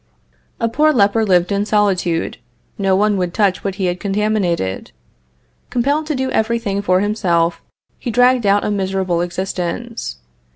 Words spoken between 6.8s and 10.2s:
for himself, he dragged out a miserable existence.